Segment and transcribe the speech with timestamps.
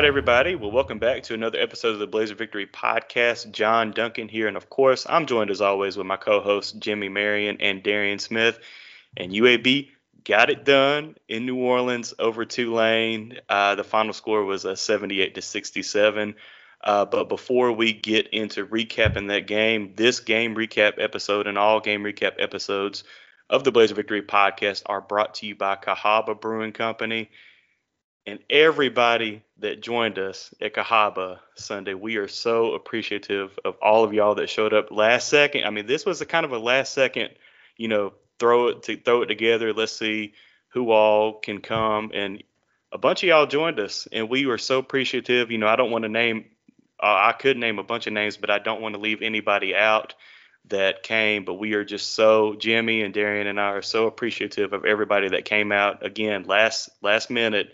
[0.00, 0.54] right, everybody.
[0.54, 3.52] Well, welcome back to another episode of the Blazer Victory podcast.
[3.52, 7.58] John Duncan here, and of course, I'm joined as always with my co-hosts Jimmy Marion
[7.60, 8.58] and Darian Smith.
[9.18, 9.90] And UAB
[10.24, 13.40] got it done in New Orleans over Tulane.
[13.46, 16.34] Uh, the final score was a 78 to 67.
[16.82, 21.78] Uh, but before we get into recapping that game, this game recap episode and all
[21.78, 23.04] game recap episodes
[23.50, 27.28] of the Blazer Victory podcast are brought to you by Cahaba Brewing Company
[28.30, 31.94] and everybody that joined us at Cahaba Sunday.
[31.94, 35.64] We are so appreciative of all of y'all that showed up last second.
[35.64, 37.30] I mean, this was a kind of a last second,
[37.76, 39.72] you know, throw it to throw it together.
[39.72, 40.34] Let's see
[40.68, 42.42] who all can come, and
[42.92, 45.50] a bunch of y'all joined us, and we were so appreciative.
[45.50, 46.44] You know, I don't want to name,
[47.02, 49.74] uh, I could name a bunch of names, but I don't want to leave anybody
[49.74, 50.14] out
[50.68, 51.44] that came.
[51.44, 55.30] But we are just so Jimmy and Darian and I are so appreciative of everybody
[55.30, 57.72] that came out again last last minute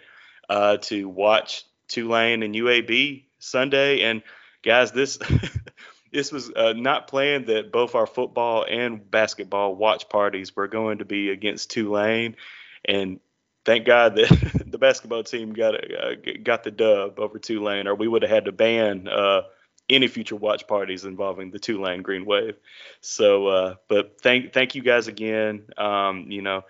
[0.48, 4.02] uh, to watch Tulane and UAB Sunday.
[4.02, 4.22] And
[4.62, 5.18] guys, this
[6.12, 10.98] this was uh, not planned that both our football and basketball watch parties were going
[10.98, 12.36] to be against Tulane,
[12.84, 13.20] and
[13.64, 18.08] thank God that the basketball team got uh, got the dub over Tulane, or we
[18.08, 19.42] would have had to ban uh,
[19.88, 22.56] any future watch parties involving the Tulane Green Wave.
[23.00, 25.64] So, uh, but thank thank you guys again.
[25.76, 26.64] Um, you know,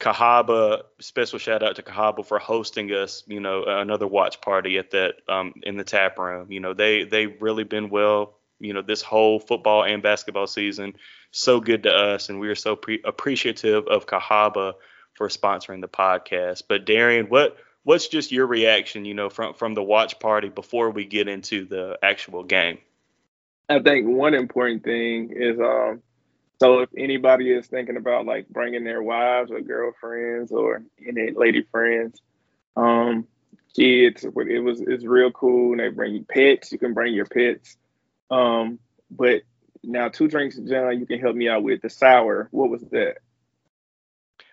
[0.00, 4.92] Cahaba, special shout out to Cahaba for hosting us, you know, another watch party at
[4.92, 6.50] that um, in the tap room.
[6.50, 10.94] You know, they they've really been well, you know, this whole football and basketball season.
[11.32, 14.72] So good to us, and we are so pre- appreciative of Cahaba
[15.14, 16.62] for sponsoring the podcast.
[16.66, 20.90] But Darian, what what's just your reaction, you know, from from the watch party before
[20.90, 22.78] we get into the actual game?
[23.68, 26.02] I think one important thing is um
[26.60, 31.62] so if anybody is thinking about like bringing their wives or girlfriends or any lady
[31.70, 32.20] friends,
[32.76, 33.26] um,
[33.74, 35.72] kids, it was it's real cool.
[35.72, 36.70] And they bring you pets.
[36.70, 37.76] You can bring your pets.
[38.30, 38.78] Um,
[39.10, 39.40] but
[39.82, 42.48] now two drinks, John, you can help me out with the sour.
[42.50, 43.16] What was that?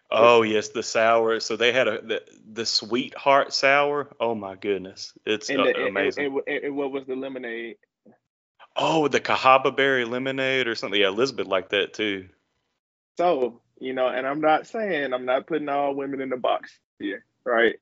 [0.09, 1.41] Oh yes, the sour.
[1.41, 4.07] So they had a the, the sweetheart sour.
[4.17, 6.27] Oh my goodness, it's and the, amazing.
[6.27, 7.75] And, and, and, what was the lemonade?
[8.77, 11.01] Oh, the Cahaba berry lemonade or something.
[11.01, 12.29] Yeah, Elizabeth liked that too.
[13.17, 16.79] So, you know, and I'm not saying I'm not putting all women in the box
[16.99, 17.75] here, right?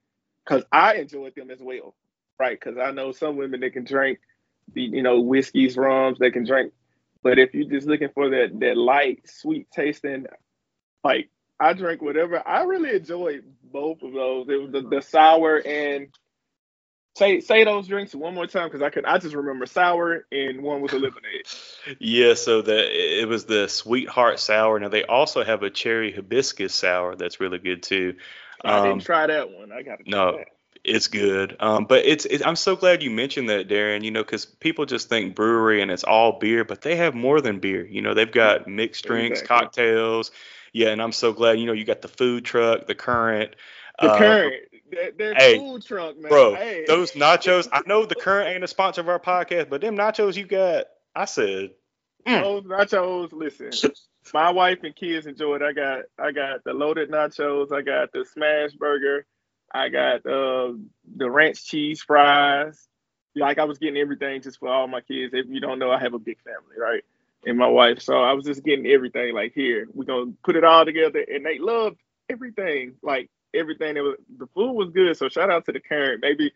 [0.46, 1.96] Because I enjoy them as well,
[2.40, 2.60] right?
[2.60, 4.20] Because I know some women that can drink,
[4.74, 6.74] you know, whiskeys, rums, they can drink.
[7.24, 10.28] But if you're just looking for that that light, sweet tasting,
[11.04, 11.30] like
[11.60, 12.46] I drink whatever.
[12.48, 14.48] I really enjoyed both of those.
[14.50, 16.08] It was the, the sour and
[17.16, 20.62] Say say those drinks one more time because I could I just remember sour and
[20.62, 21.48] one was a lemonade.
[22.00, 24.78] yeah, so the it was the sweetheart sour.
[24.80, 28.16] Now they also have a cherry hibiscus sour that's really good too.
[28.64, 29.72] I didn't um, try that one.
[29.72, 30.38] I got to no.
[30.38, 30.48] That.
[30.84, 32.46] It's good, um, but it's, it's.
[32.46, 34.04] I'm so glad you mentioned that, Darren.
[34.04, 37.42] You know, because people just think brewery and it's all beer, but they have more
[37.42, 37.84] than beer.
[37.88, 39.66] You know, they've got mixed drinks, exactly.
[39.66, 40.32] cocktails.
[40.74, 41.58] Yeah, and I'm so glad.
[41.60, 43.56] You know, you got the food truck, the current.
[44.00, 44.54] The uh, current,
[45.18, 46.30] their, hey, food truck, man.
[46.30, 46.86] Bro, hey.
[46.88, 47.68] those nachos.
[47.72, 50.86] I know the current ain't a sponsor of our podcast, but them nachos you got,
[51.16, 51.72] I said.
[52.26, 52.42] Mm.
[52.42, 53.92] Those nachos, listen.
[54.34, 55.62] my wife and kids enjoy it.
[55.62, 57.72] I got I got the loaded nachos.
[57.72, 59.26] I got the smash burger.
[59.74, 60.74] I got uh,
[61.16, 62.88] the ranch cheese fries.
[63.36, 65.34] Like I was getting everything just for all my kids.
[65.34, 67.04] If you don't know, I have a big family, right?
[67.46, 68.02] And my wife.
[68.02, 69.36] So I was just getting everything.
[69.36, 72.96] Like here, we're gonna put it all together, and they loved everything.
[73.04, 75.18] Like everything that was the food was good.
[75.18, 76.22] So shout out to the current.
[76.22, 76.52] Maybe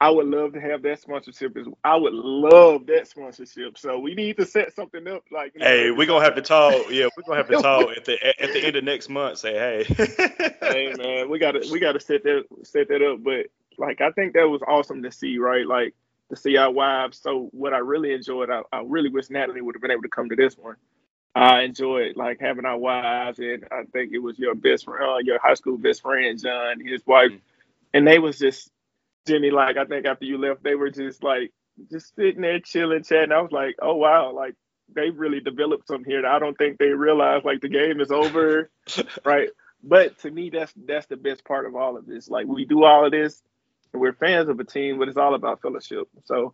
[0.00, 1.56] I would love to have that sponsorship.
[1.82, 3.76] I would love that sponsorship.
[3.76, 5.24] So we need to set something up.
[5.32, 6.86] Like, you know, hey, we're gonna have to talk.
[6.90, 9.38] Yeah, we're gonna have to talk at the at the end of next month.
[9.38, 9.84] Say, hey,
[10.60, 13.24] hey, man, we gotta we gotta set that set that up.
[13.24, 13.46] But
[13.76, 15.38] like, I think that was awesome to see.
[15.38, 15.94] Right, like
[16.30, 17.18] to see our wives.
[17.18, 20.08] So what I really enjoyed, I, I really wish Natalie would have been able to
[20.08, 20.76] come to this one.
[21.38, 25.18] I enjoyed like having our wives, and I think it was your best friend, uh,
[25.18, 27.38] your high school best friend, John, his wife, mm-hmm.
[27.94, 28.70] and they was just
[29.26, 29.50] Jimmy.
[29.50, 31.52] Like I think after you left, they were just like
[31.90, 33.30] just sitting there chilling, chatting.
[33.30, 34.54] I was like, oh wow, like
[34.92, 36.22] they really developed something here.
[36.22, 38.70] That I don't think they realized like the game is over,
[39.24, 39.50] right?
[39.84, 42.28] But to me, that's that's the best part of all of this.
[42.28, 43.42] Like we do all of this,
[43.92, 46.08] and we're fans of a team, but it's all about fellowship.
[46.24, 46.52] So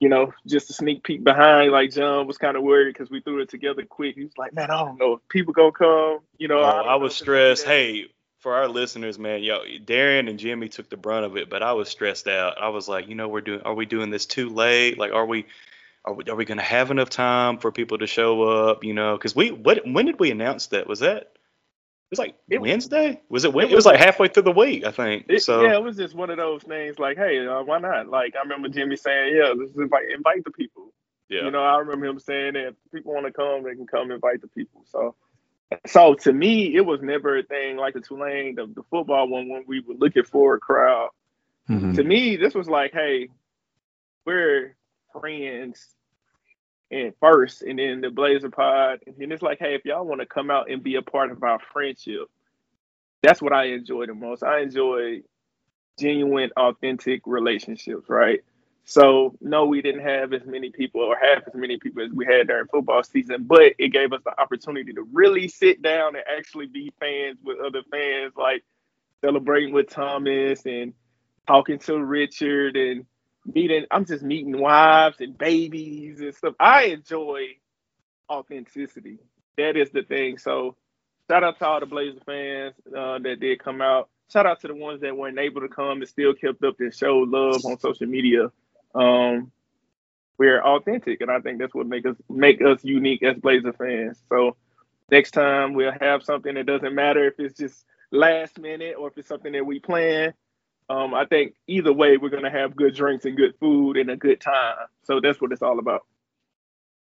[0.00, 1.72] you know, just a sneak peek behind.
[1.72, 4.14] Like John was kind of worried because we threw it together quick.
[4.14, 6.92] He was like, "Man, I don't know if people gonna come." You know, oh, I,
[6.92, 7.64] I, was stressed.
[7.64, 8.06] Hey,
[8.38, 11.72] for our listeners, man, yo, Darian and Jimmy took the brunt of it, but I
[11.72, 12.60] was stressed out.
[12.60, 13.62] I was like, you know, we're doing.
[13.62, 14.98] Are we doing this too late?
[14.98, 15.46] Like, are we?
[16.04, 18.84] Are we, are we gonna have enough time for people to show up?
[18.84, 20.86] You know, because we what when did we announce that?
[20.86, 21.32] Was that
[22.10, 23.20] was like it, Wednesday.
[23.28, 23.48] Was it?
[23.48, 25.26] It was, it was like halfway through the week, I think.
[25.28, 26.98] It, so yeah, it was just one of those things.
[26.98, 28.08] Like, hey, uh, why not?
[28.08, 30.92] Like, I remember Jimmy saying, "Yeah, let's invite invite the people."
[31.28, 31.44] Yeah.
[31.44, 34.10] You know, I remember him saying that if people want to come, they can come
[34.10, 34.82] invite the people.
[34.86, 35.14] So,
[35.86, 39.48] so to me, it was never a thing like the Tulane, the, the football one
[39.48, 41.10] when we were looking for a crowd.
[41.68, 41.92] Mm-hmm.
[41.92, 43.28] To me, this was like, hey,
[44.24, 44.74] we're
[45.12, 45.94] friends
[46.90, 50.20] and first, and then the Blazer Pod, and then it's like, hey, if y'all want
[50.20, 52.28] to come out and be a part of our friendship,
[53.22, 54.42] that's what I enjoy the most.
[54.42, 55.22] I enjoy
[55.98, 58.40] genuine, authentic relationships, right?
[58.84, 62.24] So no, we didn't have as many people or half as many people as we
[62.24, 66.24] had during football season, but it gave us the opportunity to really sit down and
[66.26, 68.64] actually be fans with other fans, like
[69.20, 70.94] celebrating with Thomas and
[71.46, 73.04] talking to Richard and
[73.44, 73.86] meeting.
[73.90, 76.54] I'm just meeting wives and babies and stuff.
[76.60, 77.56] I enjoy
[78.30, 79.18] authenticity.
[79.56, 80.38] That is the thing.
[80.38, 80.76] So
[81.30, 84.08] shout out to all the Blazer fans uh, that did come out.
[84.32, 86.94] Shout out to the ones that weren't able to come and still kept up and
[86.94, 88.50] showed love on social media.
[88.94, 89.50] Um,
[90.38, 94.22] we're authentic, and I think that's what make us make us unique as Blazer fans.
[94.28, 94.56] So
[95.10, 99.18] next time we'll have something that doesn't matter if it's just last minute or if
[99.18, 100.34] it's something that we plan.
[100.90, 104.16] Um, I think either way we're gonna have good drinks and good food and a
[104.16, 104.86] good time.
[105.04, 106.02] So that's what it's all about.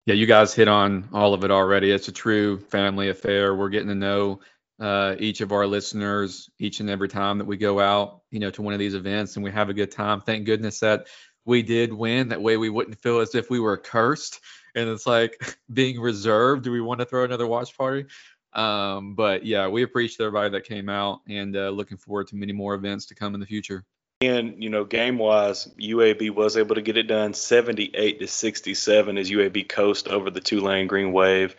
[0.06, 1.92] Yeah, you guys hit on all of it already.
[1.92, 3.56] It's a true family affair.
[3.56, 4.42] We're getting to know
[4.80, 8.50] uh, each of our listeners each and every time that we go out, you know,
[8.50, 10.22] to one of these events and we have a good time.
[10.22, 11.08] Thank goodness that
[11.46, 12.30] we did win.
[12.30, 14.40] That way we wouldn't feel as if we were cursed
[14.76, 16.64] and it's like being reserved.
[16.64, 18.06] Do we want to throw another watch party?
[18.54, 22.54] Um, but yeah, we appreciate everybody that came out and uh, looking forward to many
[22.54, 23.86] more events to come in the future.
[24.22, 29.18] And you know, game wise, UAB was able to get it done 78 to 67
[29.18, 31.56] as UAB coast over the Tulane Green Wave.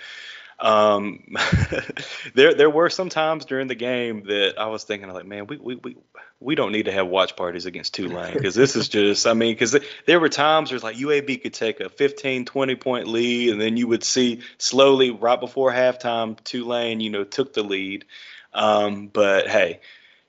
[0.62, 1.24] Um,
[2.34, 5.56] there there were some times during the game that I was thinking like, man, we
[5.56, 5.96] we we,
[6.38, 9.52] we don't need to have watch parties against Tulane because this is just, I mean,
[9.52, 9.76] because
[10.06, 13.60] there were times where it's like UAB could take a 15, 20 point lead, and
[13.60, 18.04] then you would see slowly right before halftime, Tulane, you know, took the lead.
[18.54, 19.80] Um, but hey,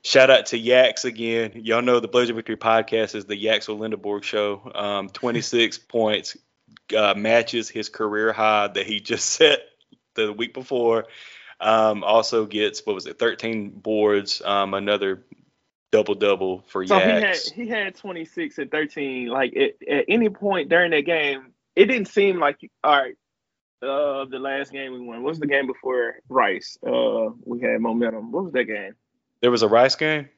[0.01, 1.51] shout out to Yaks again.
[1.55, 4.71] Y'all know the Blazer Victory podcast is the Yaks Yaxel Lendeborg show.
[4.73, 6.37] Um, 26 points
[6.97, 9.59] uh, matches his career high that he just set
[10.15, 11.05] the week before.
[11.59, 15.23] Um, also gets what was it, 13 boards, um, another
[15.91, 17.49] double double for so Yaks.
[17.51, 19.27] he had he had 26 and 13.
[19.27, 23.15] Like at, at any point during that game, it didn't seem like all right.
[23.81, 25.23] Uh, the last game we won.
[25.23, 26.77] What was the game before Rice?
[26.87, 28.31] Uh, we had momentum.
[28.31, 28.95] What was that game?
[29.41, 30.29] There was a Rice game.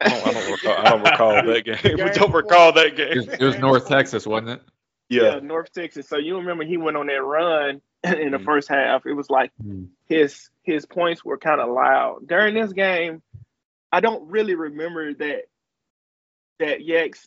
[0.00, 0.76] I don't, I don't recall.
[0.76, 2.04] I don't recall that game.
[2.04, 3.28] we don't recall that game.
[3.30, 4.62] It was North Texas, wasn't it?
[5.08, 5.22] Yeah.
[5.22, 5.38] yeah.
[5.40, 6.08] North Texas.
[6.08, 7.80] So you remember he went on that run
[8.20, 8.44] in the mm.
[8.44, 9.06] first half.
[9.06, 9.88] It was like mm.
[10.06, 13.22] his his points were kind of loud during this game.
[13.90, 15.44] I don't really remember that
[16.58, 17.26] that Yaks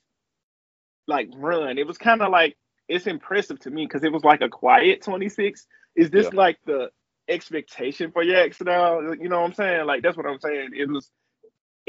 [1.07, 1.77] like run.
[1.77, 2.57] It was kind of like
[2.87, 5.65] it's impressive to me because it was like a quiet 26.
[5.95, 6.37] Is this yeah.
[6.37, 6.89] like the
[7.27, 8.99] expectation for Yaks now?
[8.99, 9.85] You know what I'm saying?
[9.87, 10.71] Like that's what I'm saying.
[10.75, 11.09] It was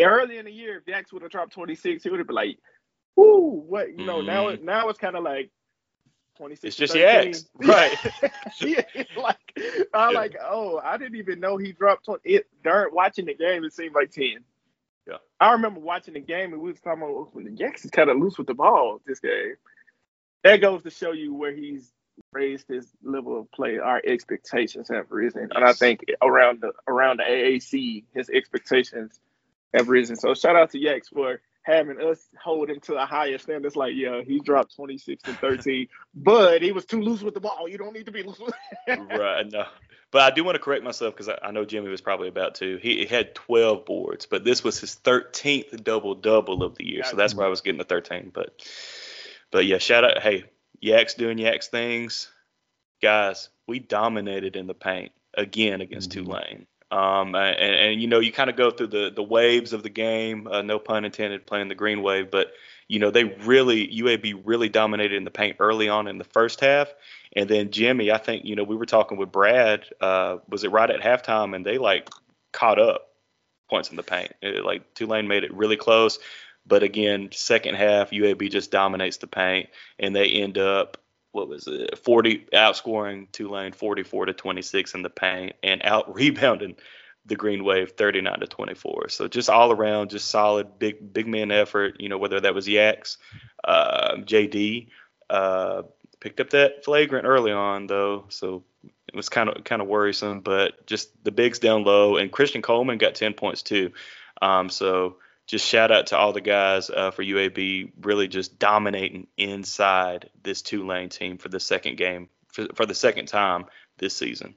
[0.00, 0.78] early in the year.
[0.78, 2.58] If Yaks would have dropped 26, he would have been like,
[3.18, 4.18] "Ooh, what?" You know.
[4.18, 4.26] Mm-hmm.
[4.26, 5.50] Now it now it's kind of like
[6.38, 6.64] 26.
[6.64, 7.94] It's just Yaks, right?
[8.60, 8.82] yeah,
[9.16, 9.36] like
[9.92, 10.18] I'm yeah.
[10.18, 12.20] like, oh, I didn't even know he dropped 20.
[12.24, 14.38] It during watching the game, it seemed like 10.
[15.06, 15.16] Yeah.
[15.40, 17.90] I remember watching the game and we was talking about oh, when the Yaks is
[17.90, 19.56] kind of loose with the ball this game.
[20.44, 21.92] That goes to show you where he's
[22.32, 23.78] raised his level of play.
[23.78, 29.18] Our expectations have risen, and I think around the around the AAC, his expectations
[29.74, 30.16] have risen.
[30.16, 33.66] So shout out to Yaks for having us hold him to a higher standard.
[33.66, 37.40] It's like, yeah, he dropped 26 and 13, but he was too loose with the
[37.40, 37.68] ball.
[37.68, 38.40] You don't need to be loose.
[38.88, 39.46] right.
[39.52, 39.64] No.
[40.10, 42.54] But I do want to correct myself because I, I, know Jimmy was probably about
[42.56, 42.78] to.
[42.78, 47.04] He, he, had 12 boards, but this was his 13th double double of the year.
[47.04, 48.30] so that's where I was getting the 13.
[48.32, 48.66] But
[49.50, 50.22] but yeah, shout out.
[50.22, 50.44] Hey,
[50.80, 52.30] Yaks doing Yaks things.
[53.02, 56.24] Guys, we dominated in the paint again against mm-hmm.
[56.24, 56.66] Tulane.
[56.90, 59.90] Um, and, and, you know, you kind of go through the the waves of the
[59.90, 60.46] game.
[60.46, 62.52] Uh, no pun intended, playing the green wave, but
[62.88, 66.60] you know they really UAB really dominated in the paint early on in the first
[66.60, 66.88] half,
[67.36, 69.84] and then Jimmy, I think you know we were talking with Brad.
[70.00, 72.08] Uh, was it right at halftime, and they like
[72.52, 73.10] caught up
[73.68, 74.32] points in the paint.
[74.40, 76.18] It, like Tulane made it really close,
[76.66, 79.68] but again, second half UAB just dominates the paint,
[79.98, 80.96] and they end up
[81.38, 86.76] what was it 40 outscoring Tulane 44 to 26 in the paint and out rebounding
[87.26, 89.10] the Green Wave 39 to 24.
[89.10, 92.00] So just all around, just solid big big man effort.
[92.00, 93.18] You know whether that was Yaks,
[93.64, 94.88] uh, JD
[95.30, 95.82] uh,
[96.20, 98.24] picked up that flagrant early on though.
[98.30, 100.40] So it was kind of kind of worrisome.
[100.40, 103.92] But just the bigs down low, and Christian Coleman got 10 points too.
[104.40, 105.16] Um, so
[105.48, 110.60] just shout out to all the guys uh, for UAB really just dominating inside this
[110.60, 113.64] Tulane team for the second game for, for the second time
[113.96, 114.54] this season.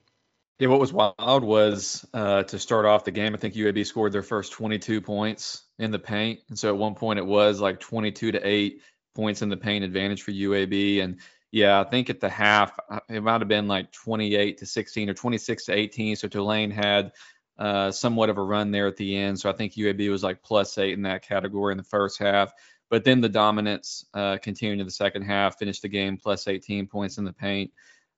[0.60, 3.34] Yeah, what was wild was uh, to start off the game.
[3.34, 6.94] I think UAB scored their first 22 points in the paint, and so at one
[6.94, 8.82] point it was like 22 to eight
[9.16, 11.02] points in the paint advantage for UAB.
[11.02, 11.20] And
[11.52, 15.10] yeah, I think at the half uh, it might have been like 28 to 16
[15.10, 16.16] or 26 to 18.
[16.18, 17.14] So Tulane had
[17.62, 19.40] uh, somewhat of a run there at the end.
[19.40, 22.52] So I think UAB was like plus eight in that category in the first half.
[22.90, 26.88] But then the dominance uh, continued in the second half, finished the game plus 18
[26.88, 27.72] points in the paint.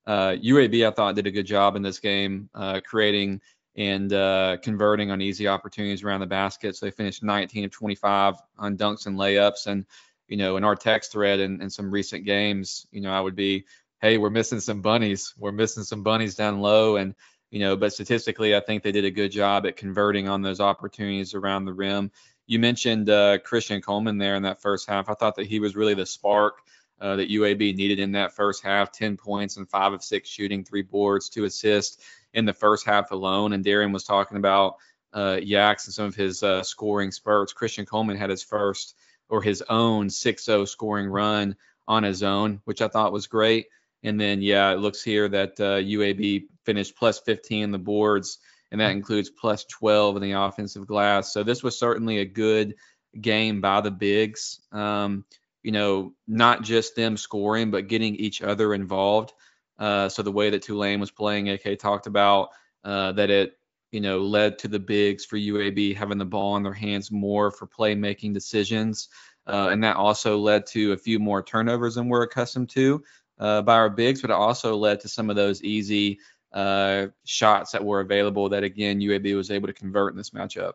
[0.06, 3.42] Uh, UAB, I thought, did a good job in this game, uh, creating
[3.76, 6.74] and uh, converting on easy opportunities around the basket.
[6.74, 9.66] So they finished 19 of 25 on dunks and layups.
[9.66, 9.84] And,
[10.26, 13.36] you know, in our text thread and, and some recent games, you know, I would
[13.36, 13.66] be,
[14.00, 15.34] hey, we're missing some bunnies.
[15.36, 16.96] We're missing some bunnies down low.
[16.96, 17.14] And,
[17.54, 20.58] you know, but statistically, I think they did a good job at converting on those
[20.58, 22.10] opportunities around the rim.
[22.48, 25.08] You mentioned uh, Christian Coleman there in that first half.
[25.08, 26.62] I thought that he was really the spark
[27.00, 30.64] uh, that UAB needed in that first half 10 points and five of six shooting,
[30.64, 33.52] three boards, two assists in the first half alone.
[33.52, 34.78] And Darian was talking about
[35.12, 37.52] uh, Yaks and some of his uh, scoring spurts.
[37.52, 38.96] Christian Coleman had his first
[39.28, 41.54] or his own 6 0 scoring run
[41.86, 43.68] on his own, which I thought was great.
[44.04, 48.38] And then, yeah, it looks here that uh, UAB finished plus 15 in the boards,
[48.70, 51.32] and that includes plus 12 in the offensive glass.
[51.32, 52.74] So this was certainly a good
[53.18, 54.60] game by the bigs.
[54.72, 55.24] Um,
[55.62, 59.32] you know, not just them scoring, but getting each other involved.
[59.78, 62.50] Uh, so the way that Tulane was playing, AK talked about
[62.84, 63.56] uh, that it,
[63.90, 67.50] you know, led to the bigs for UAB having the ball in their hands more
[67.50, 69.08] for playmaking decisions.
[69.46, 73.02] Uh, and that also led to a few more turnovers than we're accustomed to
[73.38, 76.18] uh, by our bigs, but it also led to some of those easy
[76.52, 80.74] uh, shots that were available that, again, UAB was able to convert in this matchup.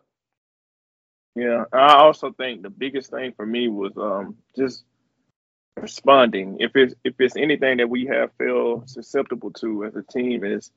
[1.34, 4.84] Yeah, I also think the biggest thing for me was um, just
[5.76, 6.56] responding.
[6.60, 10.70] If it's if it's anything that we have feel susceptible to as a team is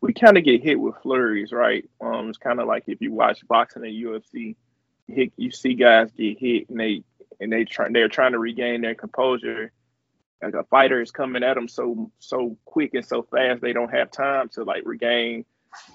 [0.00, 1.88] we kind of get hit with flurries, right?
[2.00, 4.56] Um, it's kind of like if you watch boxing and UFC,
[5.06, 7.02] hit, you see guys get hit and they
[7.38, 9.72] and they try they're trying to regain their composure.
[10.42, 13.92] Like a fighter is coming at them so so quick and so fast, they don't
[13.92, 15.44] have time to like regain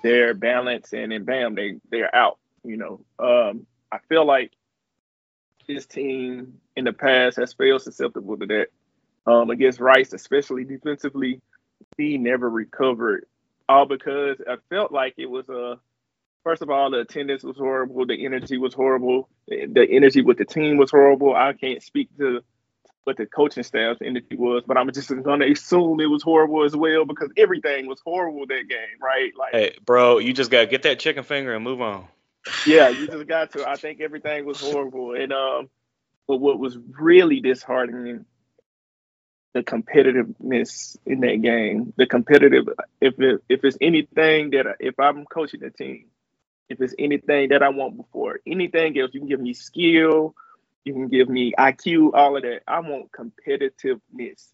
[0.03, 2.37] their balance, and then bam, they they're out.
[2.63, 4.51] You know, um, I feel like
[5.67, 8.67] this team in the past has failed susceptible to that.
[9.27, 11.41] Um, against Rice, especially defensively,
[11.97, 13.25] he never recovered.
[13.67, 15.79] All because I felt like it was a
[16.43, 20.45] first of all, the attendance was horrible, the energy was horrible, the energy with the
[20.45, 21.35] team was horrible.
[21.35, 22.43] I can't speak to
[23.05, 26.75] what the coaching staff's energy was, but I'm just gonna assume it was horrible as
[26.75, 29.31] well because everything was horrible that game, right?
[29.37, 32.07] Like, hey, bro, you just gotta get that chicken finger and move on
[32.65, 33.67] yeah, you just got to.
[33.67, 35.69] I think everything was horrible, and um,
[36.27, 38.25] but what was really disheartening,
[39.53, 41.93] the competitiveness in that game.
[41.97, 42.67] The competitive.
[43.01, 46.05] If it, if it's anything that if I'm coaching a team,
[46.69, 50.35] if it's anything that I want before anything else, you can give me skill,
[50.85, 52.61] you can give me IQ, all of that.
[52.67, 54.51] I want competitiveness,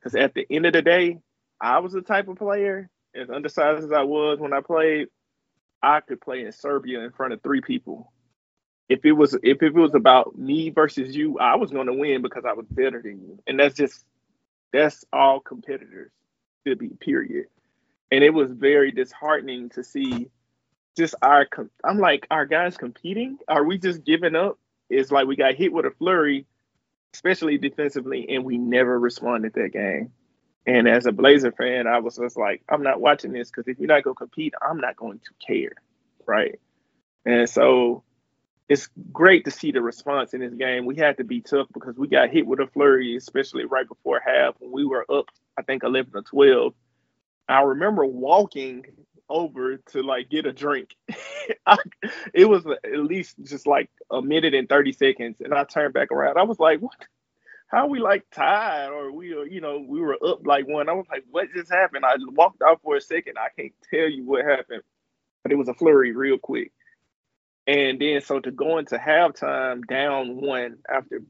[0.00, 1.18] because at the end of the day,
[1.60, 5.08] I was the type of player as undersized as I was when I played.
[5.82, 8.10] I could play in Serbia in front of three people.
[8.88, 12.22] If it was if it was about me versus you, I was going to win
[12.22, 14.04] because I was better than you, and that's just
[14.72, 16.10] that's all competitors
[16.66, 16.88] to be.
[16.88, 17.46] Period.
[18.10, 20.28] And it was very disheartening to see
[20.96, 21.46] just our.
[21.82, 23.38] I'm like, our guys competing?
[23.48, 24.58] Are we just giving up?
[24.90, 26.46] It's like we got hit with a flurry,
[27.14, 30.12] especially defensively, and we never responded that game.
[30.66, 33.78] And as a Blazer fan, I was just like, I'm not watching this because if
[33.78, 35.74] you're not going to compete, I'm not going to care.
[36.26, 36.58] Right.
[37.26, 38.02] And so
[38.68, 40.86] it's great to see the response in this game.
[40.86, 44.22] We had to be tough because we got hit with a flurry, especially right before
[44.24, 45.26] half when we were up,
[45.58, 46.74] I think 11 or 12.
[47.46, 48.86] I remember walking
[49.28, 50.96] over to like get a drink.
[51.66, 51.76] I,
[52.32, 55.36] it was at least just like a minute and 30 seconds.
[55.40, 56.38] And I turned back around.
[56.38, 56.94] I was like, what?
[57.74, 60.88] how we like tied or we were, you know, we were up like one.
[60.88, 62.04] I was like, what just happened?
[62.04, 63.36] I walked out for a second.
[63.38, 64.82] I can't tell you what happened,
[65.42, 66.72] but it was a flurry real quick.
[67.66, 71.22] And then so to go into halftime down one after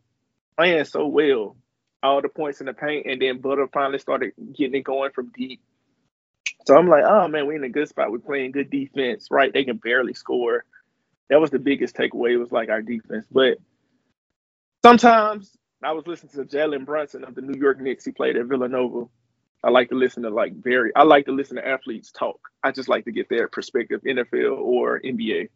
[0.57, 1.57] playing so well,
[2.03, 5.33] all the points in the paint, and then Butta finally started getting it going from
[5.35, 5.63] deep.
[6.67, 8.13] So I'm like, oh man, we're in a good spot.
[8.13, 9.53] We're playing good defense, right?
[9.53, 10.65] They can barely score.
[11.31, 12.33] That was the biggest takeaway.
[12.33, 13.27] It was like our defense.
[13.31, 13.59] But
[14.85, 18.05] sometimes I was listening to Jalen Brunson of the New York Knicks.
[18.05, 19.07] He played at Villanova.
[19.63, 20.93] I like to listen to like very.
[20.97, 22.41] I like to listen to athletes talk.
[22.63, 25.49] I just like to get their perspective, NFL or NBA.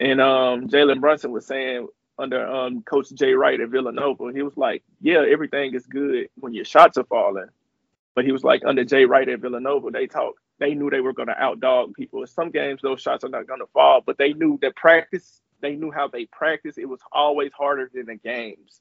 [0.00, 1.88] And um, Jalen Brunson was saying
[2.18, 6.54] under um, Coach Jay Wright at Villanova, he was like, "Yeah, everything is good when
[6.54, 7.48] your shots are falling,"
[8.16, 10.36] but he was like, under Jay Wright at Villanova, they talk.
[10.58, 12.22] They knew they were going to outdog people.
[12.22, 15.42] In some games, those shots are not going to fall, but they knew that practice.
[15.60, 16.78] They knew how they practice.
[16.78, 18.80] It was always harder than the games,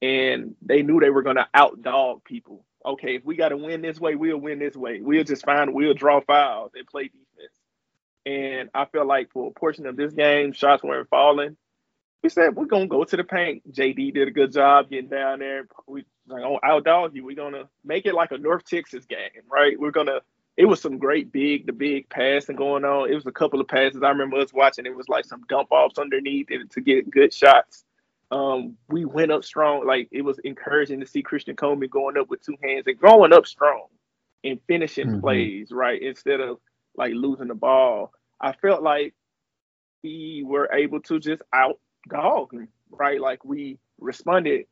[0.00, 2.64] and they knew they were going to outdog people.
[2.84, 5.00] Okay, if we got to win this way, we'll win this way.
[5.02, 5.74] We'll just find.
[5.74, 7.52] We'll draw fouls and play defense.
[8.24, 11.58] And I feel like for a portion of this game, shots weren't falling.
[12.22, 13.70] We said we're gonna go to the paint.
[13.72, 15.66] JD did a good job getting down there.
[15.86, 17.24] We like, oh, outdog you.
[17.24, 19.78] We're gonna make it like a North Texas game, right?
[19.78, 20.20] We're gonna.
[20.56, 23.10] It was some great big, the big passing going on.
[23.10, 24.02] It was a couple of passes.
[24.02, 24.84] I remember us watching.
[24.84, 27.84] It was like some dump offs underneath to get good shots.
[28.30, 29.86] Um, we went up strong.
[29.86, 33.32] Like it was encouraging to see Christian Coleman going up with two hands and going
[33.32, 33.86] up strong
[34.44, 35.20] and finishing mm-hmm.
[35.20, 36.00] plays, right?
[36.00, 36.58] Instead of
[36.96, 38.12] like losing the ball.
[38.40, 39.14] I felt like
[40.02, 42.54] we were able to just out dog
[42.90, 43.20] right?
[43.20, 44.66] Like we responded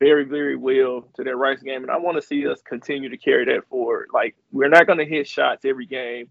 [0.00, 1.82] very, very well to that Rice game.
[1.82, 4.08] And I want to see us continue to carry that forward.
[4.12, 6.30] Like we're not going to hit shots every game.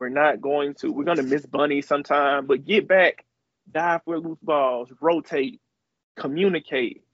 [0.00, 3.24] We're not going to, we're going to miss bunny sometime, but get back,
[3.70, 5.60] dive for loose balls, rotate,
[6.16, 7.04] communicate,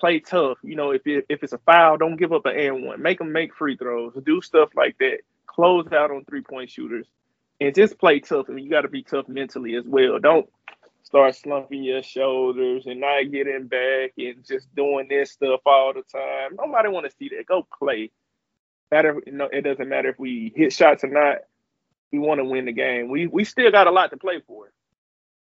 [0.00, 0.58] play tough.
[0.62, 3.02] You know, if it, if it's a foul, don't give up an and one.
[3.02, 5.18] Make them make free throws, do stuff like that.
[5.46, 7.06] Close out on three point shooters,
[7.60, 8.46] and just play tough.
[8.46, 10.18] I and mean, you got to be tough mentally as well.
[10.20, 10.48] Don't
[11.08, 16.02] start slumping your shoulders and not getting back and just doing this stuff all the
[16.02, 16.54] time.
[16.54, 17.46] Nobody want to see that.
[17.46, 18.10] Go play.
[18.90, 21.38] Matter, you know, it doesn't matter if we hit shots or not.
[22.12, 23.08] We want to win the game.
[23.08, 24.70] We we still got a lot to play for.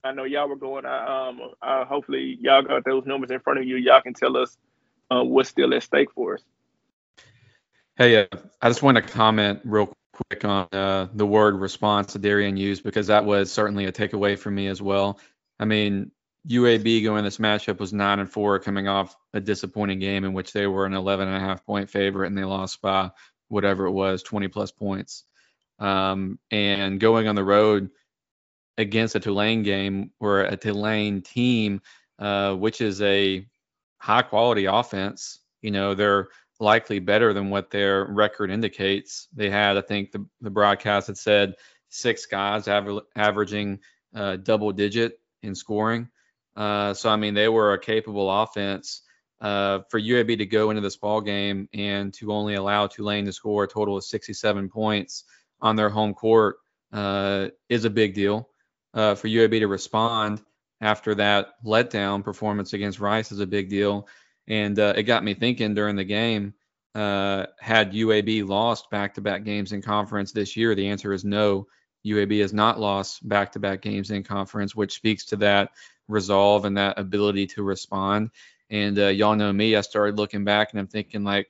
[0.03, 0.85] I know y'all were going.
[0.87, 3.75] I, Um, uh, hopefully y'all got those numbers in front of you.
[3.75, 4.57] Y'all can tell us
[5.11, 6.43] uh, what's still at stake for us.
[7.95, 12.23] Hey, uh, I just want to comment real quick on uh, the word response that
[12.23, 15.19] Darian used because that was certainly a takeaway for me as well.
[15.59, 16.11] I mean,
[16.49, 20.51] UAB going this matchup was nine and four, coming off a disappointing game in which
[20.51, 23.11] they were an 11 and a half point favorite and they lost by
[23.47, 25.23] whatever it was, 20 plus points.
[25.79, 27.89] Um, and going on the road
[28.77, 31.81] against a Tulane game or a Tulane team,
[32.19, 33.47] uh, which is a
[33.97, 35.39] high quality offense.
[35.61, 36.27] You know, they're
[36.59, 39.27] likely better than what their record indicates.
[39.33, 41.53] They had, I think, the, the broadcast had said
[41.89, 43.79] six guys aver- averaging
[44.15, 46.09] uh, double digit in scoring.
[46.55, 49.01] Uh, so I mean, they were a capable offense.
[49.41, 53.33] Uh, for UAB to go into this ball game and to only allow Tulane to
[53.33, 55.25] score a total of 67 points
[55.59, 56.55] on their home court
[56.93, 58.47] uh, is a big deal.
[58.93, 60.41] Uh, for UAB to respond
[60.79, 64.07] after that letdown performance against Rice is a big deal.
[64.47, 66.53] And uh, it got me thinking during the game.
[66.95, 70.75] Uh, had UAB lost back-to-back games in conference this year?
[70.75, 71.67] The answer is no.
[72.05, 75.71] UAB has not lost back to back games in conference, which speaks to that
[76.07, 78.29] resolve and that ability to respond.
[78.69, 81.49] And uh, y'all know me, I started looking back and I'm thinking, like,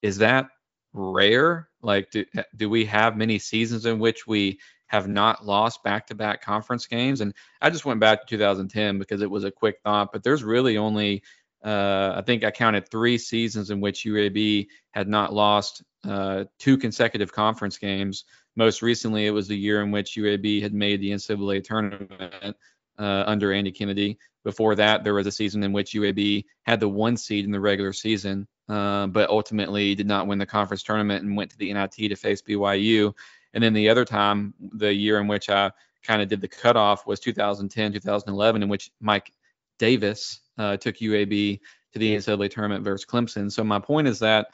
[0.00, 0.48] is that
[0.92, 1.68] rare?
[1.82, 2.24] Like, do,
[2.56, 6.86] do we have many seasons in which we have not lost back to back conference
[6.86, 7.20] games?
[7.20, 10.42] And I just went back to 2010 because it was a quick thought, but there's
[10.42, 11.22] really only
[11.64, 16.76] uh, I think I counted three seasons in which UAB had not lost uh, two
[16.76, 18.24] consecutive conference games
[18.56, 22.56] most recently, it was the year in which UAB had made the NCAA tournament
[22.98, 24.18] uh, under Andy Kennedy.
[24.44, 27.60] Before that, there was a season in which UAB had the one seed in the
[27.60, 31.72] regular season, uh, but ultimately did not win the conference tournament and went to the
[31.72, 33.14] NIT to face BYU.
[33.54, 35.70] And then the other time, the year in which I
[36.02, 39.32] kind of did the cutoff was 2010, 2011, in which Mike
[39.78, 41.60] Davis uh, took UAB
[41.92, 43.50] to the NCAA tournament versus Clemson.
[43.50, 44.48] So my point is that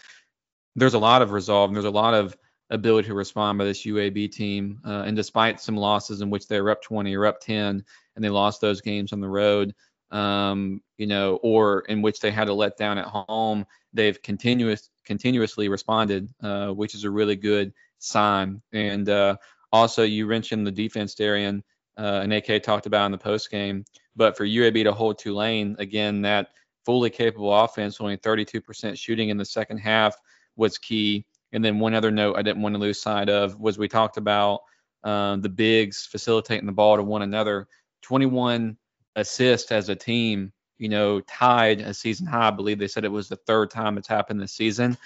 [0.76, 2.36] there's a lot of resolve and there's a lot of
[2.70, 4.80] ability to respond by this UAB team.
[4.84, 7.84] Uh, and despite some losses in which they were up 20 or up 10
[8.16, 9.74] and they lost those games on the road,
[10.10, 14.90] um, you know, or in which they had to let down at home, they've continuous
[15.04, 18.60] continuously responded, uh, which is a really good sign.
[18.72, 19.36] And uh,
[19.72, 21.62] also, you mentioned the defense, Darian,
[21.96, 23.84] uh, and AK talked about in the post game.
[24.16, 26.48] But for UAB to hold Tulane again, that
[26.84, 30.16] fully capable offense, only 32% shooting in the second half
[30.56, 31.24] was key.
[31.52, 34.16] And then one other note I didn't want to lose sight of was we talked
[34.16, 34.60] about
[35.04, 37.68] um, the bigs facilitating the ball to one another.
[38.02, 38.76] 21
[39.16, 42.48] assists as a team, you know, tied a season high.
[42.48, 44.96] I believe they said it was the third time it's happened this season.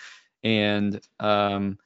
[0.42, 1.78] And um,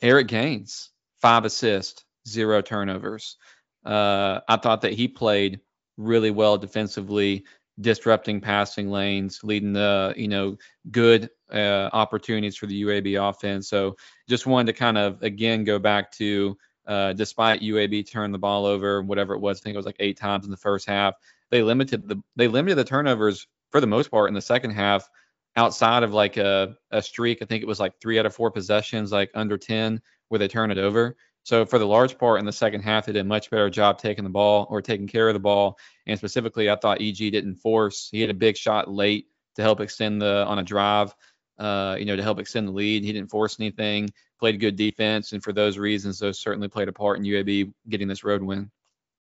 [0.00, 0.90] Eric Gaines,
[1.20, 3.36] five assists, zero turnovers.
[3.84, 5.60] Uh, I thought that he played
[5.96, 7.44] really well defensively
[7.80, 10.56] disrupting passing lanes, leading the you know
[10.90, 13.68] good uh, opportunities for the UAB offense.
[13.68, 13.96] So
[14.28, 18.64] just wanted to kind of again go back to uh, despite UAB turning the ball
[18.64, 21.14] over, whatever it was, I think it was like eight times in the first half.
[21.50, 25.08] They limited the they limited the turnovers for the most part in the second half.
[25.56, 28.50] Outside of like a, a streak, I think it was like three out of four
[28.50, 31.16] possessions, like under 10, where they turn it over.
[31.46, 33.98] So for the large part in the second half, they did a much better job
[33.98, 35.78] taking the ball or taking care of the ball.
[36.04, 38.08] And specifically, I thought EG didn't force.
[38.10, 41.14] He had a big shot late to help extend the on a drive,
[41.56, 43.04] uh, you know, to help extend the lead.
[43.04, 44.10] He didn't force anything.
[44.40, 48.08] Played good defense, and for those reasons, those certainly played a part in UAB getting
[48.08, 48.68] this road win.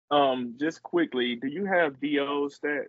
[0.09, 2.87] Um, just quickly, do you have DO stats?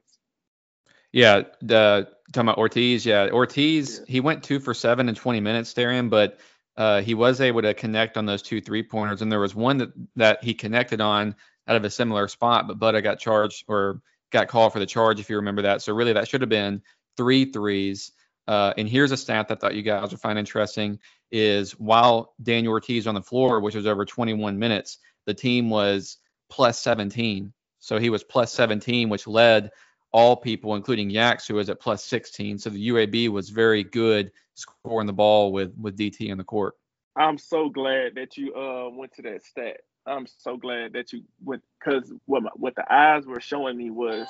[1.12, 3.04] Yeah, the talking about Ortiz.
[3.04, 3.98] Yeah, Ortiz.
[3.98, 4.04] Yeah.
[4.08, 6.40] He went two for seven in 20 minutes, Darian, but
[6.76, 9.78] uh, he was able to connect on those two three pointers, and there was one
[9.78, 11.34] that that he connected on
[11.68, 15.18] out of a similar spot, but Butta got charged or got called for the charge,
[15.18, 15.82] if you remember that.
[15.82, 16.82] So really, that should have been
[17.16, 18.12] three threes.
[18.46, 20.98] Uh, and here's a stat that I thought you guys would find interesting:
[21.30, 26.18] is while Daniel Ortiz on the floor, which was over 21 minutes, the team was
[26.50, 27.52] plus 17.
[27.78, 29.70] So he was plus 17, which led
[30.12, 32.58] all people, including Yax, who was at plus 16.
[32.58, 36.74] So the UAB was very good scoring the ball with with DT in the court.
[37.16, 39.78] I'm so glad that you uh went to that stat.
[40.06, 43.90] I'm so glad that you went because what my, what the eyes were showing me
[43.90, 44.28] was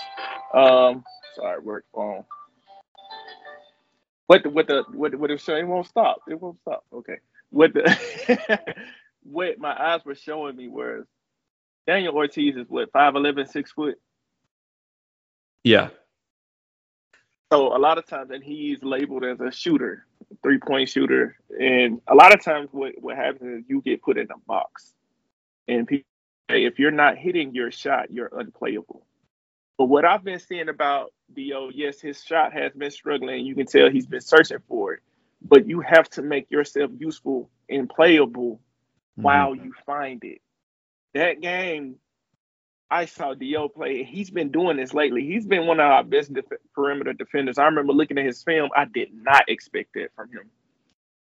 [0.55, 2.25] um sorry work phone.
[4.27, 6.19] What the what the what what it showing it won't stop.
[6.29, 6.85] It won't stop.
[6.93, 7.19] Okay.
[7.51, 8.59] What the
[9.23, 11.05] what my eyes were showing me was
[11.87, 13.97] Daniel Ortiz is what 5'11, 6 foot.
[15.65, 15.91] Yeah.
[17.53, 20.07] So a lot of times, and he's labeled as a shooter,
[20.43, 24.19] three point shooter, and a lot of times, what what happens is you get put
[24.19, 24.93] in a box,
[25.69, 26.07] and people,
[26.49, 29.07] if you're not hitting your shot, you're unplayable.
[29.79, 33.45] But what I've been seeing about Bo, yes, his shot has been struggling.
[33.45, 35.01] You can tell he's been searching for it,
[35.43, 39.23] but you have to make yourself useful and playable mm-hmm.
[39.23, 40.41] while you find it.
[41.15, 41.97] That game
[42.90, 44.05] I saw Dio play.
[44.05, 45.27] He's been doing this lately.
[45.27, 46.44] He's been one of our best def-
[46.75, 47.59] perimeter defenders.
[47.59, 48.70] I remember looking at his film.
[48.77, 50.51] I did not expect that from him,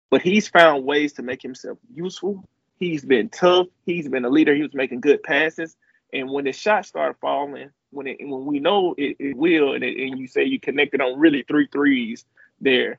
[0.09, 2.49] but he's found ways to make himself useful.
[2.79, 3.67] He's been tough.
[3.85, 4.55] He's been a leader.
[4.55, 5.77] He was making good passes.
[6.15, 9.85] And when the shots started falling, when it when we know it, it will, and,
[9.85, 12.25] it, and you say you connected on really three threes
[12.61, 12.99] there,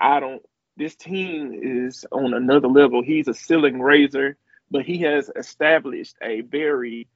[0.00, 0.42] I don't.
[0.76, 3.02] This team is on another level.
[3.02, 4.36] He's a ceiling raiser,
[4.70, 7.08] but he has established a very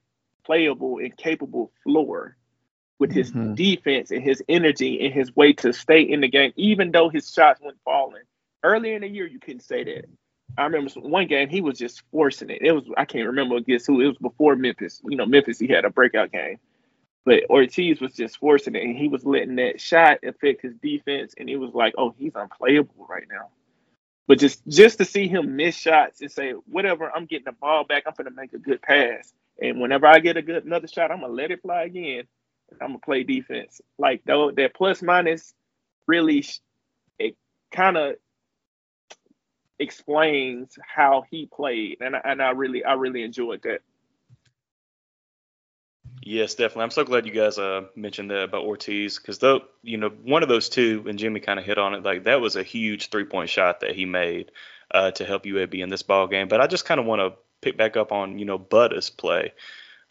[0.43, 2.37] playable and capable floor
[2.99, 3.55] with his mm-hmm.
[3.55, 7.31] defense and his energy and his way to stay in the game, even though his
[7.31, 8.21] shots went falling.
[8.63, 10.05] Earlier in the year, you couldn't say that.
[10.57, 12.61] I remember one game he was just forcing it.
[12.61, 14.01] It was I can't remember against who.
[14.01, 15.01] It was before Memphis.
[15.03, 16.59] You know, Memphis he had a breakout game,
[17.25, 21.33] but Ortiz was just forcing it, and he was letting that shot affect his defense,
[21.37, 23.49] and it was like, oh, he's unplayable right now.
[24.27, 27.83] But just just to see him miss shots and say, whatever, I'm getting the ball
[27.83, 28.03] back.
[28.05, 29.33] I'm gonna make a good pass.
[29.61, 32.23] And whenever I get a good another shot, I'm gonna let it fly again.
[32.81, 33.79] I'm gonna play defense.
[33.97, 35.53] Like though that plus minus
[36.07, 36.43] really
[37.19, 37.35] it
[37.71, 38.15] kind of
[39.79, 43.81] explains how he played, and I, and I really I really enjoyed that.
[46.23, 46.83] Yes, definitely.
[46.83, 50.43] I'm so glad you guys uh, mentioned that about Ortiz because though you know one
[50.43, 52.03] of those two, and Jimmy kind of hit on it.
[52.03, 54.51] Like that was a huge three point shot that he made
[54.91, 56.47] uh, to help UAB in this ball game.
[56.47, 59.53] But I just kind of want to pick back up on you know Butta's play.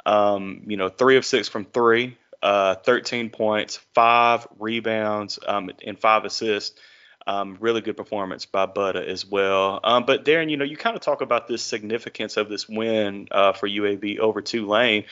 [0.07, 5.99] Um, you know, three of six from three, uh, 13 points, five rebounds, um, and
[5.99, 6.79] five assists.
[7.27, 9.79] Um, really good performance by Butta as well.
[9.85, 13.29] Um, but Darren, you know, you kind of talk about this significance of this win
[13.31, 15.05] uh, for UAB over Tulane.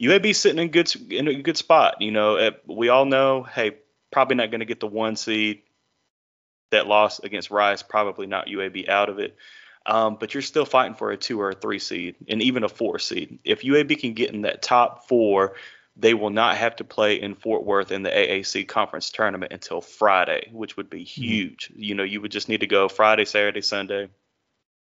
[0.00, 2.00] UAB sitting in good in a good spot.
[2.00, 3.76] You know, we all know, hey,
[4.10, 5.62] probably not going to get the one seed.
[6.70, 9.36] That loss against Rice probably not UAB out of it.
[9.84, 12.68] Um, but you're still fighting for a two or a three seed and even a
[12.68, 13.40] four seed.
[13.44, 15.54] If UAB can get in that top four,
[15.96, 19.80] they will not have to play in Fort Worth in the AAC conference tournament until
[19.80, 21.22] Friday, which would be mm-hmm.
[21.22, 21.68] huge.
[21.70, 21.82] Mm-hmm.
[21.82, 24.08] You know, you would just need to go Friday, Saturday, Sunday,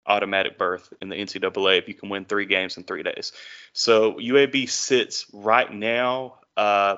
[0.06, 3.32] automatic berth in the NCAA if you can win three games in three days.
[3.72, 6.96] So UAB sits right now uh,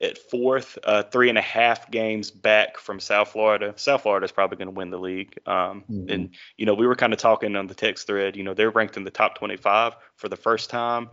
[0.00, 3.72] at fourth, uh, three and a half games back from South Florida.
[3.76, 5.38] South Florida is probably going to win the league.
[5.46, 6.10] Um, mm-hmm.
[6.10, 8.70] And, you know, we were kind of talking on the text thread, you know, they're
[8.70, 11.10] ranked in the top 25 for the first time,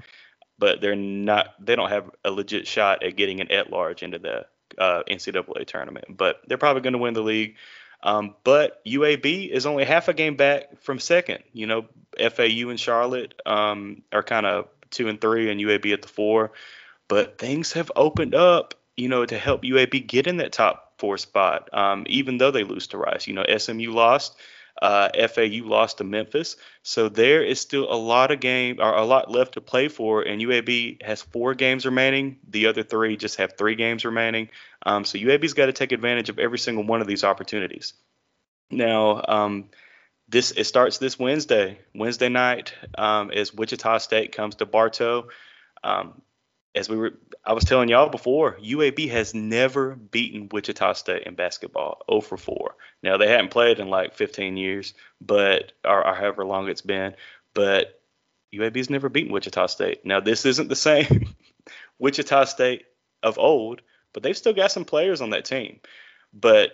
[0.58, 4.20] but they're not, they don't have a legit shot at getting an at large into
[4.20, 4.46] the
[4.78, 7.56] uh, NCAA tournament, but they're probably going to win the league.
[8.04, 11.44] Um, but UAB is only half a game back from second.
[11.54, 11.86] You know,
[12.18, 16.52] FAU and Charlotte um, are kind of two and three, and UAB at the four
[17.12, 18.74] but things have opened up.
[18.96, 22.64] you know, to help UAB get in that top four spot, um, even though they
[22.64, 23.28] lose to Rice.
[23.28, 24.38] You know, SMU lost.
[24.82, 29.04] Uh, FAU lost to Memphis, so there is still a lot of game or a
[29.04, 30.22] lot left to play for.
[30.22, 32.38] And UAB has four games remaining.
[32.50, 34.50] The other three just have three games remaining.
[34.86, 37.94] Um, so UAB's got to take advantage of every single one of these opportunities.
[38.72, 39.70] Now, um,
[40.30, 41.78] this it starts this Wednesday.
[41.94, 45.28] Wednesday night, um, as Wichita State comes to Bartow.
[45.84, 46.22] Um,
[46.74, 51.36] as we were, I was telling y'all before, UAB has never beaten Wichita State in
[51.36, 52.76] basketball, 0 for 4.
[53.04, 57.16] Now they hadn't played in like 15 years, but or, or however long it's been,
[57.54, 58.02] but
[58.54, 60.06] UAB's never beaten Wichita State.
[60.06, 61.36] Now this isn't the same
[62.00, 62.86] Wichita State
[63.22, 63.82] of old,
[64.14, 65.80] but they've still got some players on that team.
[66.34, 66.72] But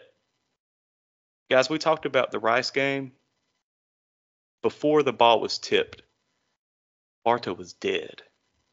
[1.50, 3.14] guys, we talked about the Rice game
[4.62, 6.04] before the ball was tipped.
[7.24, 8.22] Bartow was dead.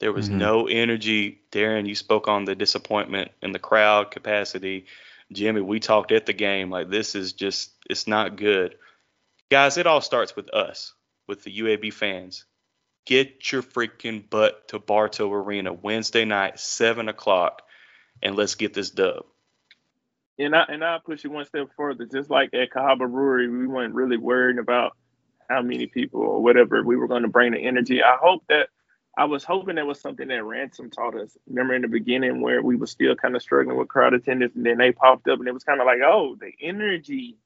[0.00, 0.38] There was mm-hmm.
[0.38, 1.40] no energy.
[1.52, 4.86] Darren, you spoke on the disappointment in the crowd capacity.
[5.32, 8.76] Jimmy, we talked at the game like this is just it's not good.
[9.50, 10.92] Guys, it all starts with us,
[11.26, 12.44] with the UAB fans.
[13.06, 17.62] Get your freaking butt to Bartow Arena Wednesday night, seven o'clock,
[18.22, 19.24] and let's get this dub.
[20.38, 22.06] And I and I push you one step further.
[22.06, 24.96] Just like at Cahaba Brewery, we weren't really worried about
[25.48, 28.02] how many people or whatever we were going to bring the energy.
[28.02, 28.68] I hope that
[29.16, 31.36] I was hoping that was something that Ransom taught us.
[31.46, 34.66] Remember in the beginning where we were still kind of struggling with crowd attendance, and
[34.66, 37.36] then they popped up, and it was kind of like, oh, the energy,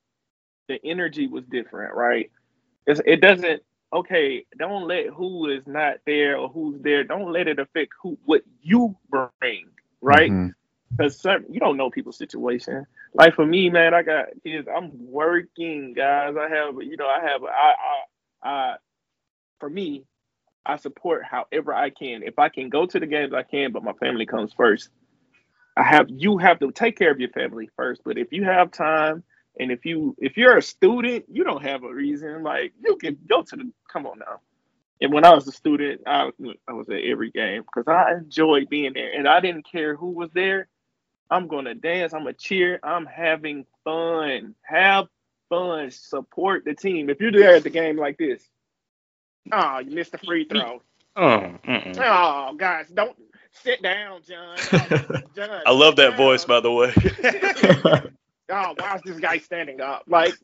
[0.69, 2.31] the energy was different, right?
[2.87, 3.63] It's, it doesn't.
[3.93, 7.05] Okay, don't let who is not there or who's there.
[7.05, 9.69] Don't let it affect who what you bring,
[10.03, 10.31] right?
[10.91, 11.53] Because mm-hmm.
[11.53, 12.87] you don't know people's situation.
[13.15, 14.69] Like for me, man, I got kids.
[14.75, 16.35] I'm working, guys.
[16.39, 17.75] I have, you know, I have, I,
[18.43, 18.77] I, I
[19.59, 20.05] for me,
[20.67, 22.23] I support however I can.
[22.23, 24.91] If I can go to the games, I can, but my family comes first.
[25.77, 28.03] I have you have to take care of your family first.
[28.05, 29.23] But if you have time
[29.59, 32.43] and if you if you're a student, you don't have a reason.
[32.43, 34.41] Like you can go to the come on now.
[35.01, 36.31] And when I was a student, I,
[36.67, 40.11] I was at every game because I enjoyed being there, and I didn't care who
[40.11, 40.69] was there.
[41.31, 42.13] I'm gonna dance.
[42.13, 42.81] I'm gonna cheer.
[42.83, 44.55] I'm having fun.
[44.63, 45.07] Have
[45.49, 45.91] fun.
[45.91, 47.11] Support the team.
[47.11, 48.43] If you're there at the game like this,
[49.53, 50.83] Oh, you missed the free throw.
[51.17, 53.17] Oh, oh, guys, don't
[53.51, 54.57] sit down, John.
[54.73, 56.17] Oh, John I love that down.
[56.17, 56.93] voice, by the way.
[58.51, 60.05] oh, why is this guy standing up?
[60.07, 60.35] Like,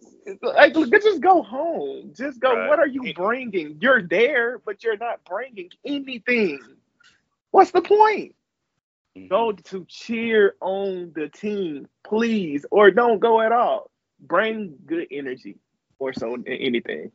[0.43, 2.13] like, just go home.
[2.15, 2.55] Just go.
[2.55, 2.69] Right.
[2.69, 3.79] What are you bringing?
[3.81, 6.61] You're there, but you're not bringing anything.
[7.51, 8.35] What's the point?
[9.17, 9.29] Mm-hmm.
[9.29, 13.91] Go to cheer on the team, please, or don't go at all.
[14.19, 15.57] Bring good energy,
[15.99, 17.13] or so anything.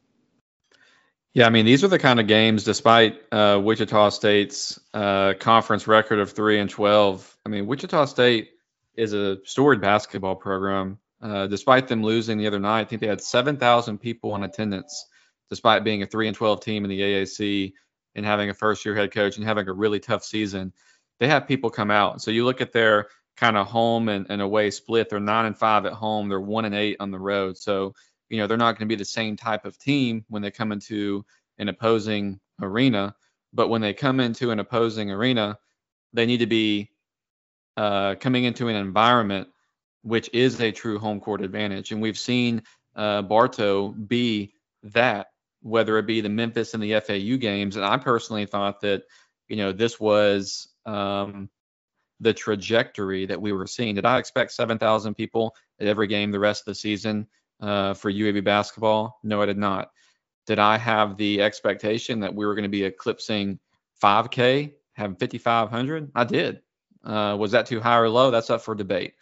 [1.34, 5.88] Yeah, I mean, these are the kind of games, despite uh, Wichita State's uh, conference
[5.88, 7.38] record of 3 and 12.
[7.46, 8.50] I mean, Wichita State
[8.96, 10.98] is a storied basketball program.
[11.22, 15.06] Uh, despite them losing the other night, I think they had 7,000 people in attendance,
[15.50, 17.74] despite being a 3 and 12 team in the AAC
[18.15, 20.74] and having a first year head coach and having a really tough season.
[21.20, 22.22] They have people come out.
[22.22, 25.10] So you look at their kind of home and, and away split.
[25.10, 27.58] They're 9 and 5 at home, they're 1 and 8 on the road.
[27.58, 27.94] So
[28.30, 30.72] you know they're not going to be the same type of team when they come
[30.72, 31.26] into
[31.58, 33.15] an opposing arena
[33.54, 35.58] but when they come into an opposing arena
[36.13, 36.89] they need to be
[37.78, 39.48] uh, coming into an environment
[40.04, 42.62] which is a true home court advantage and we've seen
[42.96, 45.28] uh, bartow be that
[45.62, 49.04] whether it be the memphis and the fau games and i personally thought that
[49.48, 51.50] you know this was um,
[52.20, 53.96] the trajectory that we were seeing.
[53.96, 57.28] Did i expect 7000 people at every game the rest of the season
[57.60, 59.19] uh, for UAB basketball?
[59.24, 59.91] No, I did not.
[60.45, 63.60] Did I have the expectation that we were going to be eclipsing
[64.02, 66.12] 5K, having 5,500?
[66.15, 66.62] I did.
[67.04, 68.32] Uh, was that too high or low?
[68.32, 69.13] That's up for debate.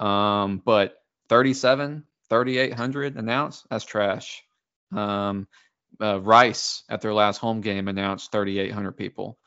[0.00, 0.96] Um, but
[1.28, 4.42] 37, 3,800 announced, that's trash.
[4.92, 5.46] Um,
[6.00, 9.38] uh, Rice at their last home game announced 3,800 people.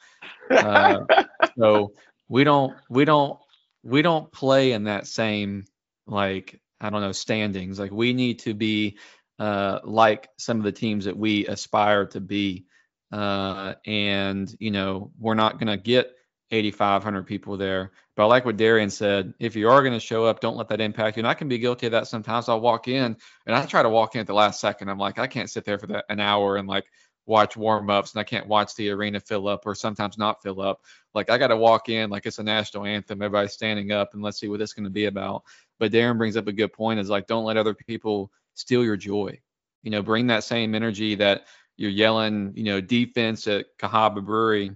[0.50, 1.02] Uh,
[1.58, 1.94] so
[2.30, 3.38] we don't, we don't,
[3.84, 5.66] we don't play in that same
[6.06, 7.80] like I don't know standings.
[7.80, 8.98] Like we need to be
[9.40, 12.66] uh, like some of the teams that we aspire to be,
[13.12, 16.12] uh, and you know we're not going to get
[16.52, 17.92] 8,500 people there.
[18.16, 19.34] But I like what Darian said.
[19.40, 21.22] If you are going to show up, don't let that impact you.
[21.22, 22.50] And I can be guilty of that sometimes.
[22.50, 24.90] I'll walk in and I try to walk in at the last second.
[24.90, 26.86] I'm like, I can't sit there for that an hour and like
[27.26, 30.62] watch warm ups and I can't watch the arena fill up or sometimes not fill
[30.62, 30.82] up.
[31.14, 34.24] Like I got to walk in like it's a national anthem, everybody's standing up and
[34.24, 35.44] let's see what is going to be about.
[35.80, 38.98] But Darren brings up a good point is like don't let other people steal your
[38.98, 39.40] joy.
[39.84, 41.46] You know, bring that same energy that
[41.78, 44.76] you're yelling, you know, defense at Cahaba Brewery,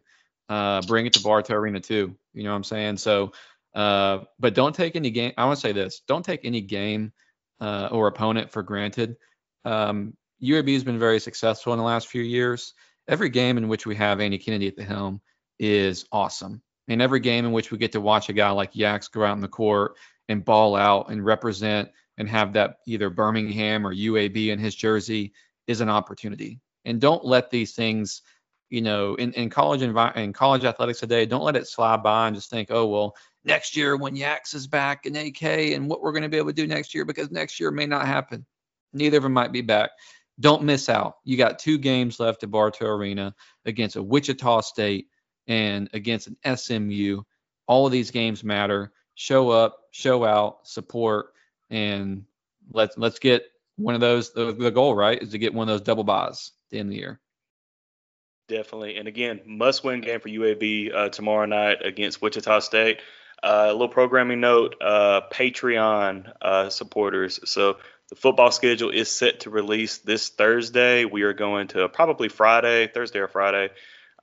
[0.49, 2.15] uh, bring it to Bartow Arena too.
[2.33, 2.97] You know what I'm saying?
[2.97, 3.31] So
[3.73, 5.33] Uh, but don't take any game.
[5.37, 7.13] I want to say this: don't take any game
[7.61, 9.15] uh, or opponent for granted.
[9.65, 12.73] Um, UAB has been very successful in the last few years.
[13.07, 15.21] Every game in which we have Andy Kennedy at the helm
[15.59, 16.61] is awesome.
[16.87, 19.35] And every game in which we get to watch a guy like Yax go out
[19.35, 19.95] in the court
[20.31, 25.33] and ball out and represent and have that either Birmingham or UAB in his jersey
[25.67, 26.59] is an opportunity.
[26.85, 28.21] And don't let these things,
[28.69, 32.27] you know, in, in college envi- in college athletics today, don't let it slide by
[32.27, 36.01] and just think, oh well, next year when Yax is back in AK and what
[36.01, 38.45] we're going to be able to do next year because next year may not happen.
[38.93, 39.91] Neither of them might be back.
[40.39, 41.17] Don't miss out.
[41.23, 45.07] You got two games left at Bartow Arena against a Wichita State
[45.47, 47.21] and against an SMU.
[47.67, 48.91] All of these games matter.
[49.15, 51.33] Show up, show out, support,
[51.69, 52.25] and
[52.71, 54.33] let's let's get one of those.
[54.33, 56.87] The, the goal, right, is to get one of those double byes at the end
[56.87, 57.19] of the year.
[58.47, 62.99] Definitely, and again, must-win game for UAB uh, tomorrow night against Wichita State.
[63.43, 67.39] Uh, a little programming note: uh, Patreon uh, supporters.
[67.45, 67.77] So
[68.09, 71.05] the football schedule is set to release this Thursday.
[71.05, 73.69] We are going to probably Friday, Thursday or Friday.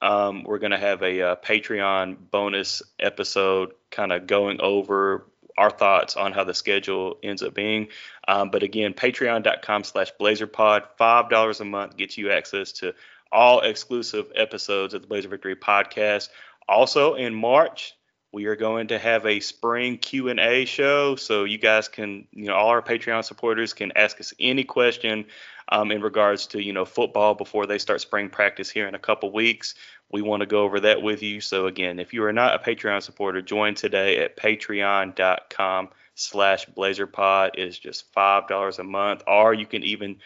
[0.01, 5.27] Um, we're going to have a, a, uh, Patreon bonus episode kind of going over
[5.59, 7.89] our thoughts on how the schedule ends up being.
[8.27, 12.95] Um, but again, patreon.com slash blazerpod, $5 a month gets you access to
[13.31, 16.29] all exclusive episodes of the Blazer Victory podcast.
[16.69, 17.95] Also in March,
[18.33, 22.55] we are going to have a spring q&a show so you guys can you know
[22.55, 25.25] all our patreon supporters can ask us any question
[25.71, 28.99] um, in regards to you know football before they start spring practice here in a
[28.99, 29.75] couple weeks.
[30.11, 31.41] We want to go over that with you.
[31.41, 37.51] So again if you are not a patreon supporter join today at patreon.com slash blazerpod.
[37.59, 39.23] Is just five dollars a month.
[39.27, 40.17] Or you can even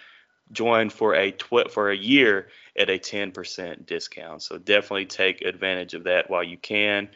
[0.52, 4.42] join for a tw- for a year at a 10% discount.
[4.42, 7.09] So definitely take advantage of that while you can.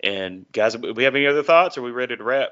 [0.00, 1.78] And guys, we have any other thoughts?
[1.78, 2.50] Are we ready to wrap?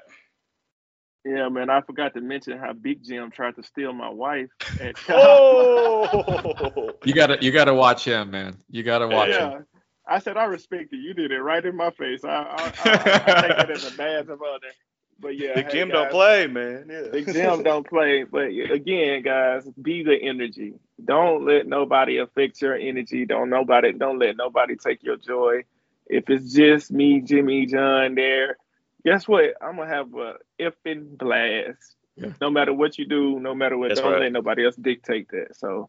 [1.24, 1.70] Yeah, man.
[1.70, 4.50] I forgot to mention how Big Jim tried to steal my wife.
[4.80, 8.56] At- oh, you gotta you gotta watch him, man.
[8.70, 9.50] You gotta watch yeah.
[9.50, 9.66] him.
[10.06, 10.98] I said I respect you.
[10.98, 12.24] You did it right in my face.
[12.24, 14.72] I, I, I, I take it as a badge of honor.
[15.20, 16.86] But yeah, Big hey, Jim guys, don't play, man.
[16.90, 17.02] Yeah.
[17.12, 18.24] Big Jim don't play.
[18.24, 20.74] But again, guys, be the energy.
[21.04, 23.24] Don't let nobody affect your energy.
[23.26, 23.92] Don't nobody.
[23.92, 25.62] Don't let nobody take your joy.
[26.06, 28.56] If it's just me, Jimmy, John there,
[29.04, 29.54] guess what?
[29.60, 31.96] I'm gonna have a effing blast.
[32.16, 32.32] Yeah.
[32.40, 34.22] No matter what you do, no matter what, That's don't right.
[34.22, 35.56] let nobody else dictate that.
[35.56, 35.88] So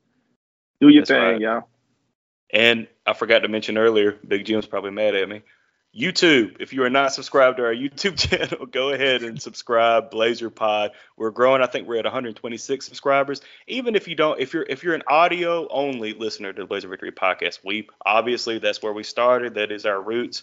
[0.80, 1.42] do your That's thing, right.
[1.42, 1.68] y'all.
[2.52, 5.42] And I forgot to mention earlier, Big Jim's probably mad at me.
[5.96, 10.10] YouTube, if you are not subscribed to our YouTube channel, go ahead and subscribe.
[10.10, 10.92] Blazer Pod.
[11.18, 11.62] We're growing.
[11.62, 13.42] I think we're at 126 subscribers.
[13.68, 16.88] Even if you don't, if you're if you're an audio only listener to the Blazer
[16.88, 19.56] Victory podcast, we obviously that's where we started.
[19.56, 20.42] That is our roots.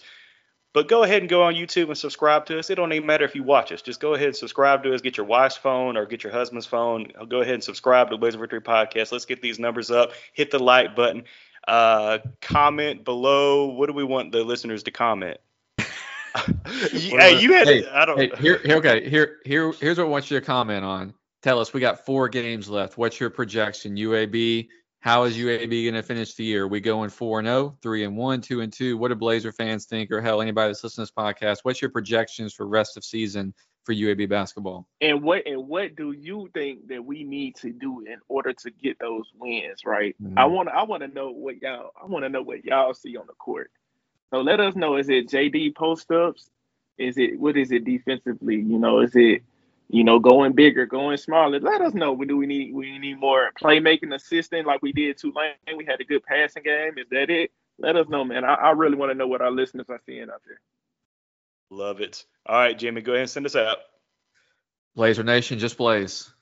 [0.73, 2.71] But go ahead and go on YouTube and subscribe to us.
[2.71, 3.83] It don't even matter if you watch us.
[3.83, 5.01] Just go ahead and subscribe to us.
[5.01, 7.11] Get your wife's phone or get your husband's phone.
[7.29, 9.11] Go ahead and subscribe to the Blazer Victory podcast.
[9.11, 10.13] Let's get these numbers up.
[10.33, 11.25] Hit the like button.
[11.67, 13.67] Uh, comment below.
[13.67, 15.39] What do we want the listeners to comment?
[16.91, 17.67] hey, you had.
[17.67, 18.19] Hey, I don't.
[18.19, 19.09] Hey, here, here, okay.
[19.09, 21.15] Here, here, here's what I want you to comment on.
[21.43, 21.73] Tell us.
[21.73, 22.97] We got four games left.
[22.97, 23.97] What's your projection?
[23.97, 24.69] UAB.
[25.01, 26.69] How is UAB going to finish the year?
[26.69, 28.99] we going four and 0, 3 and one, two and two.
[28.99, 31.61] What do Blazer fans think, or hell, anybody that's listening to this podcast?
[31.63, 34.87] What's your projections for rest of season for UAB basketball?
[35.01, 38.71] And what and what do you think that we need to do in order to
[38.71, 39.87] get those wins?
[39.87, 40.15] Right.
[40.23, 40.39] Mm-hmm.
[40.39, 43.17] I want I want to know what y'all I want to know what y'all see
[43.17, 43.71] on the court.
[44.29, 44.97] So let us know.
[44.97, 46.51] Is it JD post ups?
[46.99, 48.57] Is it what is it defensively?
[48.57, 49.43] You know, is it
[49.93, 51.59] you know going bigger, going smaller?
[51.59, 52.17] Let us know.
[52.17, 55.55] Do we need we need more playmaking assistant like we did Tulane?
[55.77, 56.97] We had a good passing game.
[56.97, 57.51] Is that it?
[57.79, 58.45] Let us know, man.
[58.45, 60.61] I, I really want to know what our listeners are seeing out there.
[61.71, 62.25] Love it.
[62.47, 63.79] All right, Jimmy, go ahead and send us out.
[64.95, 66.33] Blazer Nation, just blaze.